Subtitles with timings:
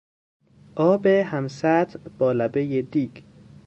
[0.75, 3.11] آب همسطح با لبهی دیگ